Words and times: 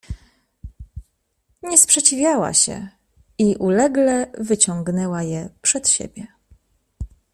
"Nie 1.63 1.77
sprzeciwiała 1.77 2.53
się 2.53 2.87
i 3.37 3.55
ulegle 3.55 4.31
wyciągała 4.37 5.23
je 5.23 5.49
przed 5.61 5.89
siebie." 5.89 6.27